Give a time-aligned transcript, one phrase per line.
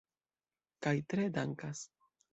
[0.87, 1.87] Kaj tre dankas.